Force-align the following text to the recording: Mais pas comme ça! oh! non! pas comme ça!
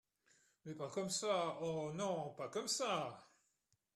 Mais 0.65 0.73
pas 0.73 0.89
comme 0.89 1.11
ça! 1.11 1.59
oh! 1.61 1.91
non! 1.93 2.33
pas 2.35 2.49
comme 2.49 2.67
ça! 2.67 3.19